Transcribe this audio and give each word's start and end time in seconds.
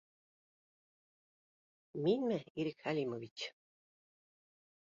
—Минме, 2.05 2.39
Ирек 2.63 2.79
Хәлимович? 2.89 3.47